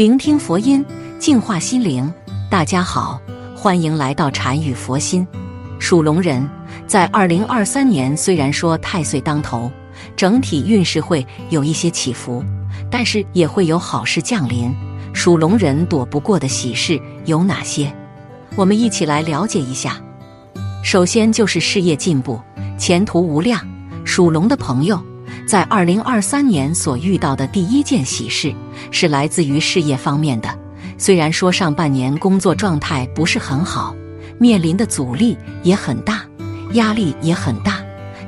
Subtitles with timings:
[0.00, 0.82] 聆听佛音，
[1.18, 2.10] 净化心灵。
[2.48, 3.20] 大家好，
[3.54, 5.28] 欢迎来到禅语佛心。
[5.78, 6.48] 属龙人
[6.86, 9.70] 在二零二三年，虽然说太岁当头，
[10.16, 12.42] 整体运势会有一些起伏，
[12.90, 14.74] 但是也会有好事降临。
[15.12, 17.94] 属龙人躲不过的喜事有哪些？
[18.56, 20.00] 我们一起来了解一下。
[20.82, 22.40] 首先就是事业进步，
[22.78, 23.60] 前途无量。
[24.06, 24.98] 属龙的朋友。
[25.50, 28.54] 在二零二三年所遇到的第一件喜事，
[28.92, 30.48] 是来自于事业方面的。
[30.96, 33.92] 虽然说上半年工作状态不是很好，
[34.38, 36.22] 面临的阻力也很大，
[36.74, 37.78] 压力也很大，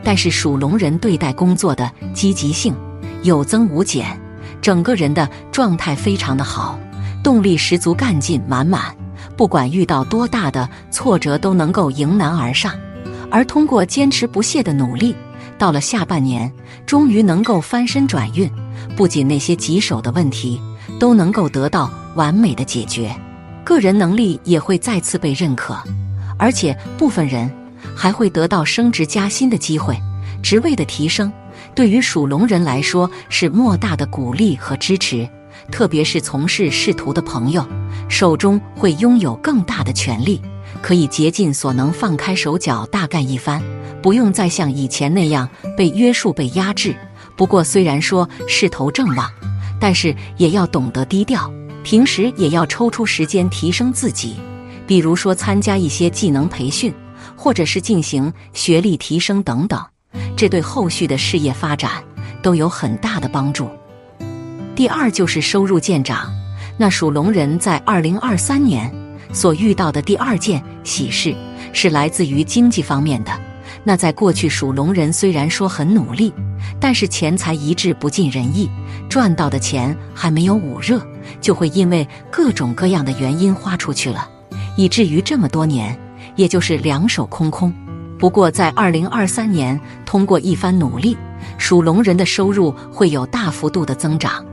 [0.02, 2.74] 但是属龙人对待工作的积极性
[3.22, 4.20] 有增无减，
[4.60, 6.76] 整个人的状态非常的好，
[7.22, 8.92] 动力十足，干劲满满。
[9.36, 12.74] 不管遇到多大的挫折，都能够迎难而上，
[13.30, 15.14] 而通过坚持不懈的努力。
[15.62, 16.52] 到了下半年，
[16.84, 18.50] 终于能够翻身转运，
[18.96, 20.60] 不仅那些棘手的问题
[20.98, 23.14] 都能够得到完美的解决，
[23.62, 25.78] 个人能力也会再次被认可，
[26.36, 27.48] 而且部分人
[27.94, 29.96] 还会得到升职加薪的机会，
[30.42, 31.32] 职位的提升
[31.76, 35.28] 对于属龙人来说是莫大的鼓励和支持，
[35.70, 37.64] 特别是从事仕途的朋友，
[38.08, 40.42] 手中会拥有更大的权力，
[40.82, 43.62] 可以竭尽所能放开手脚大干一番。
[44.02, 46.94] 不用再像以前那样被约束、被压制。
[47.36, 49.30] 不过，虽然说势头正旺，
[49.80, 51.48] 但是也要懂得低调，
[51.84, 54.34] 平时也要抽出时间提升自己。
[54.86, 56.92] 比如说，参加一些技能培训，
[57.36, 59.80] 或者是进行学历提升等等，
[60.36, 61.90] 这对后续的事业发展
[62.42, 63.70] 都有很大的帮助。
[64.74, 66.28] 第二就是收入见长。
[66.76, 68.92] 那属龙人在二零二三年
[69.32, 71.34] 所遇到的第二件喜事，
[71.72, 73.32] 是来自于经济方面的。
[73.84, 76.32] 那在过去，属龙人虽然说很努力，
[76.78, 78.70] 但是钱财一直不尽人意，
[79.08, 81.04] 赚到的钱还没有捂热，
[81.40, 84.28] 就会因为各种各样的原因花出去了，
[84.76, 85.98] 以至于这么多年，
[86.36, 87.72] 也就是两手空空。
[88.18, 91.16] 不过在二零二三年，通过一番努力，
[91.58, 94.44] 属龙人的收入会有大幅度的增长，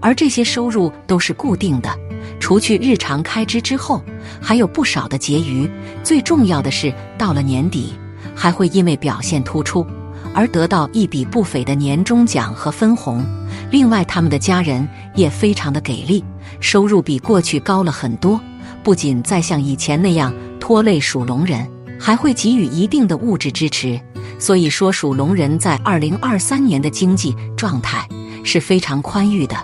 [0.00, 1.94] 而这些收入都是固定的，
[2.40, 4.02] 除去日常开支之后，
[4.40, 5.70] 还有不少的结余。
[6.02, 7.92] 最重要的是，到了年底。
[8.34, 9.86] 还会因为表现突出
[10.32, 13.22] 而得到一笔不菲的年终奖和分红。
[13.70, 16.24] 另外，他们的家人也非常的给力，
[16.58, 18.40] 收入比过去高了很多。
[18.82, 21.68] 不仅再像以前那样拖累属龙人，
[21.98, 24.00] 还会给予一定的物质支持。
[24.38, 28.08] 所以说，属龙人在二零二三年的经济状态
[28.42, 29.54] 是非常宽裕的。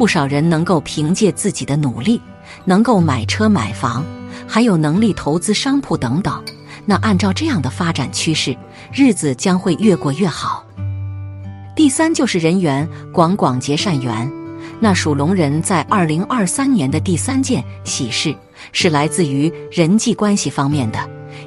[0.00, 2.18] 不少人能够凭借自己的努力，
[2.64, 4.02] 能够买车买房，
[4.48, 6.42] 还有能力投资商铺等等。
[6.86, 8.56] 那按照这样的发展趋势，
[8.94, 10.64] 日子将会越过越好。
[11.76, 14.32] 第三就是人缘广广结善缘。
[14.80, 18.34] 那属龙人在二零二三年的第三件喜事，
[18.72, 20.98] 是来自于人际关系方面的。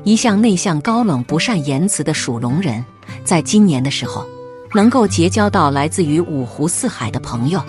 [0.03, 2.85] 一向内向、高冷、不善言辞的属龙人，
[3.23, 4.23] 在今年的时候，
[4.75, 7.59] 能够结交到来自于五湖四海的朋友。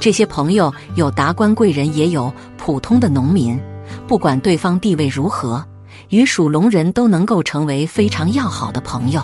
[0.00, 3.58] 这些朋友有达官贵人，也有普通的农民，
[4.06, 5.64] 不管对方地位如何。
[6.10, 9.22] 与属龙人都能够成为非常要好的朋友，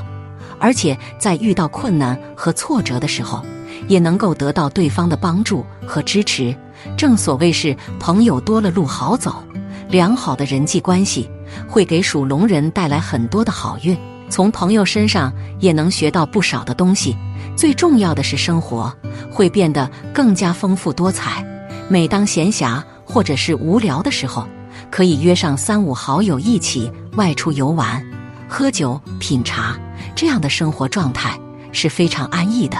[0.58, 3.42] 而且在遇到困难和挫折的时候，
[3.88, 6.54] 也能够得到对方的帮助和支持。
[6.98, 9.42] 正所谓是朋友多了路好走，
[9.88, 11.30] 良好的人际关系
[11.66, 13.96] 会给属龙人带来很多的好运。
[14.28, 17.16] 从朋友身上也能学到不少的东西。
[17.56, 18.92] 最重要的是，生活
[19.30, 21.44] 会变得更加丰富多彩。
[21.88, 24.46] 每当闲暇或者是无聊的时候，
[24.90, 28.04] 可以约上三五好友一起外出游玩、
[28.48, 29.78] 喝酒、品茶，
[30.16, 31.38] 这样的生活状态
[31.70, 32.76] 是非常安逸的，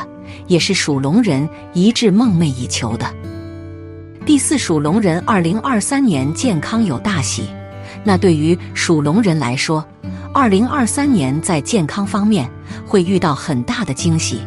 [0.49, 3.06] 也是属龙人一致梦寐以求的。
[4.26, 7.44] 第四，属龙人二零二三年健康有大喜。
[8.03, 9.84] 那对于属龙人来说，
[10.34, 12.50] 二零二三年在健康方面
[12.84, 14.40] 会遇到很大的惊喜。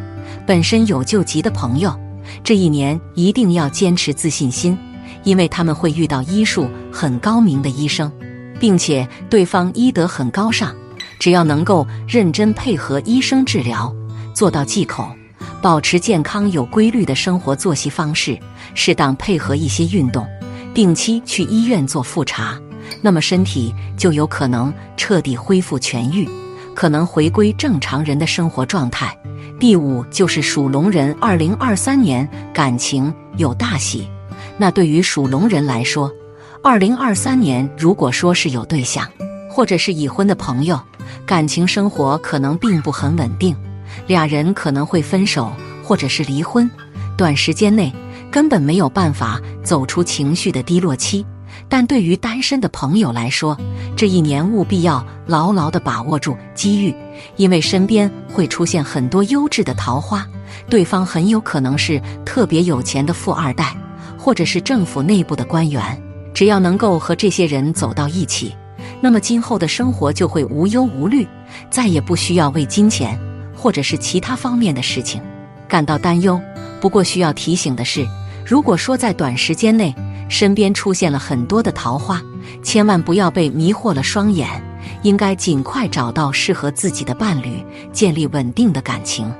[0.46, 1.98] 本身有救急的朋友，
[2.44, 4.78] 这一年一定要坚持自信心。
[5.24, 8.12] 因为他们会遇到医术很高明的医生，
[8.60, 10.74] 并且对方医德很高尚，
[11.18, 13.92] 只要能够认真配合医生治疗，
[14.34, 15.08] 做到忌口，
[15.62, 18.38] 保持健康有规律的生活作息方式，
[18.74, 20.26] 适当配合一些运动，
[20.74, 22.58] 定期去医院做复查，
[23.00, 26.28] 那么身体就有可能彻底恢复痊愈，
[26.74, 29.16] 可能回归正常人的生活状态。
[29.60, 34.08] 第五就是属龙人，二零二三年感情有大喜。
[34.56, 36.10] 那对于属龙人来说，
[36.62, 39.08] 二零二三年如果说是有对象，
[39.50, 40.80] 或者是已婚的朋友，
[41.26, 43.56] 感情生活可能并不很稳定，
[44.06, 45.52] 俩人可能会分手
[45.82, 46.70] 或者是离婚。
[47.16, 47.92] 短时间内
[48.30, 51.26] 根本没有办法走出情绪的低落期。
[51.68, 53.56] 但对于单身的朋友来说，
[53.96, 56.94] 这一年务必要牢牢地把握住机遇，
[57.36, 60.26] 因为身边会出现很多优质的桃花，
[60.68, 63.76] 对方很有可能是特别有钱的富二代，
[64.18, 65.82] 或者是政府内部的官员。
[66.34, 68.54] 只要能够和这些人走到一起，
[69.00, 71.26] 那么今后的生活就会无忧无虑，
[71.68, 73.18] 再也不需要为金钱
[73.56, 75.20] 或者是其他方面的事情
[75.66, 76.40] 感到担忧。
[76.80, 78.06] 不过需要提醒的是，
[78.46, 79.92] 如果说在短时间内，
[80.28, 82.22] 身边出现了很多的桃花，
[82.62, 84.48] 千万不要被迷惑了双眼，
[85.02, 89.32] 应该尽快找到适合自己的伴侣，建立稳定的感情。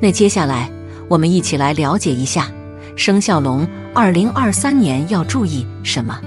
[0.00, 0.70] 那接下来，
[1.08, 2.50] 我们一起来了解一下
[2.96, 6.20] 生肖龙二零二三年要注意什么。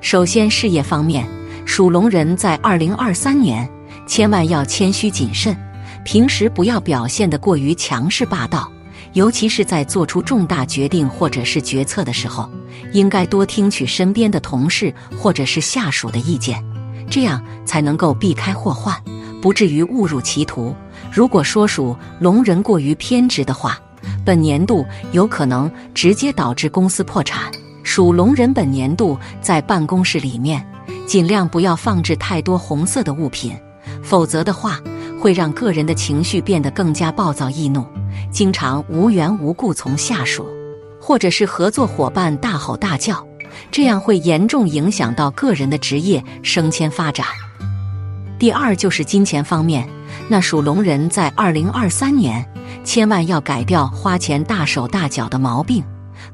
[0.00, 1.28] 首先，事业方面，
[1.64, 3.68] 属龙人在二零二三年
[4.06, 5.56] 千万要谦虚谨慎，
[6.04, 8.70] 平时不要表现得过于强势霸道。
[9.14, 12.48] 尤其是在做出重大决定或者是决策的时候，
[12.92, 16.62] 应该多听取身边的同事或者是下属的意见，
[17.10, 18.94] 这样才能够避开祸患，
[19.40, 20.74] 不至于误入歧途。
[21.10, 23.78] 如果说属龙人过于偏执的话，
[24.24, 27.50] 本年度有可能直接导致公司破产。
[27.82, 30.62] 属龙人本年度在办公室里面
[31.06, 33.56] 尽量不要放置太多红色的物品，
[34.02, 34.78] 否则的话
[35.18, 37.86] 会让个人的情绪变得更加暴躁易怒。
[38.30, 40.46] 经常无缘无故从下属
[41.00, 43.26] 或者是合作伙伴大吼大叫，
[43.70, 47.26] 这样会严重影响到个人的职业升迁发展。
[48.38, 49.88] 第二就是金钱方面，
[50.28, 52.44] 那属龙人在二零二三年
[52.84, 55.82] 千万要改掉花钱大手大脚的毛病，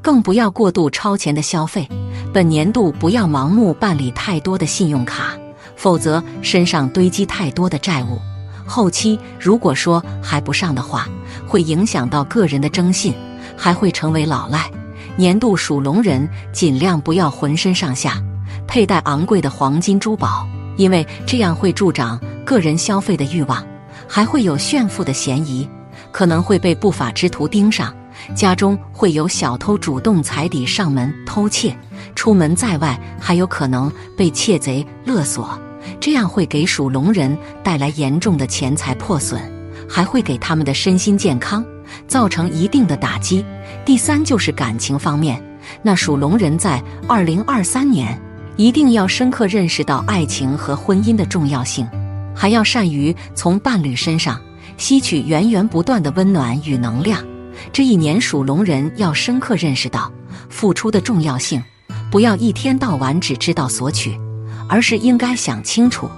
[0.03, 1.89] 更不要过度超前的消费。
[2.33, 5.35] 本年度不要盲目办理太多的信用卡，
[5.77, 8.19] 否则身上堆积太多的债务。
[8.67, 11.07] 后期如果说还不上的话，
[11.47, 13.15] 会影响到个人的征信，
[13.57, 14.71] 还会成为老赖。
[15.17, 18.21] 年度属龙人尽量不要浑身上下
[18.67, 20.47] 佩戴昂贵的黄金珠宝，
[20.77, 23.65] 因为这样会助长个人消费的欲望，
[24.09, 25.69] 还会有炫富的嫌疑，
[26.11, 27.95] 可能会被不法之徒盯上。
[28.35, 31.77] 家中会有小偷主动踩底上门偷窃，
[32.15, 35.59] 出门在外还有可能被窃贼勒索。
[36.01, 39.41] 这样会给属龙人带来严重的钱财破损，
[39.89, 41.65] 还会给他们的身心健康
[42.07, 43.45] 造成一定的打击。
[43.85, 45.43] 第三就是感情方面，
[45.83, 48.21] 那属龙人在二零二三年
[48.57, 51.89] 一定要深刻认识到爱情和婚姻的重要性，
[52.35, 54.41] 还要善于从伴侣身上
[54.77, 57.25] 吸取源源不断的温暖与能量。
[57.73, 60.11] 这一年属龙人要深刻认识到
[60.49, 61.63] 付出的重要性，
[62.11, 64.19] 不要一天到晚只知道索取。
[64.67, 66.09] 而是应该想清楚，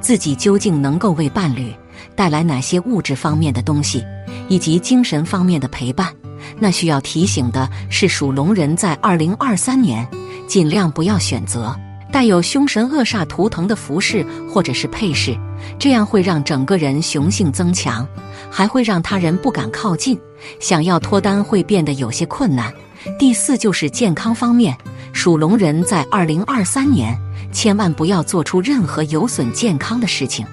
[0.00, 1.74] 自己究竟能够为伴侣
[2.16, 4.04] 带来哪些物质方面的东西，
[4.48, 6.12] 以及精神方面的陪伴。
[6.58, 10.06] 那需要提醒的是，属龙人在二零二三年
[10.48, 11.76] 尽量不要选择
[12.10, 15.36] 带有凶神恶煞图腾的服饰或者是配饰，
[15.78, 18.06] 这样会让整个人雄性增强，
[18.50, 20.18] 还会让他人不敢靠近，
[20.58, 22.72] 想要脱单会变得有些困难。
[23.18, 24.76] 第四就是健康方面，
[25.12, 27.16] 属龙人在二零二三年。
[27.52, 30.44] 千万不要做出任何有损健康的事情。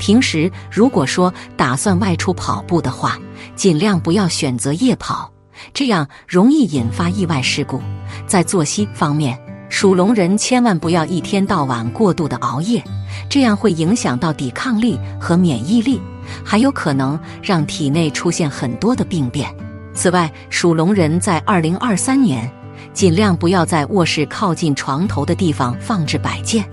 [0.00, 3.18] 平时如果说打算外出跑步的话，
[3.54, 5.30] 尽量不要选择夜跑，
[5.74, 7.80] 这样容易引发意外事故。
[8.26, 12.82] 在作息方面，属龙人千万不要一天到晚过度的熬夜，
[13.28, 16.00] 这样会影响到抵抗力和免疫力，
[16.42, 19.54] 还有可能让体内出现很多的病变。
[19.92, 22.50] 此外，属龙人在二零二三年。
[22.92, 26.64] 尽量不要在卧室靠近床头的地方放置摆件，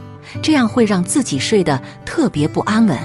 [0.42, 2.98] 这样会让自己睡得特别不安稳，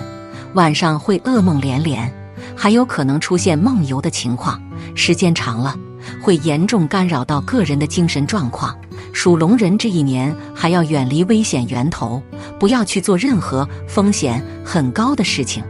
[0.55, 2.13] 晚上会噩梦连连，
[2.57, 4.61] 还有可能出现梦游的情况。
[4.95, 5.75] 时间长了，
[6.23, 8.77] 会严重干扰到个人的精神状况。
[9.13, 12.23] 属龙人这一年还要远离危险源头，
[12.59, 15.63] 不要去做任何风险很高的事情。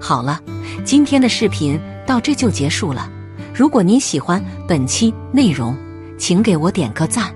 [0.00, 0.40] 好了，
[0.84, 3.10] 今天的视频到这就结束了。
[3.54, 5.76] 如果您喜欢本期内容，
[6.18, 7.32] 请给我点个赞，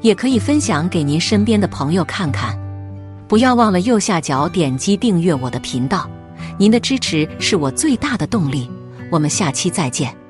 [0.00, 2.57] 也可以分享给您身边的朋友看看。
[3.28, 6.08] 不要忘了右下角点击订阅我的频道，
[6.58, 8.70] 您的支持是我最大的动力。
[9.10, 10.27] 我们下期再见。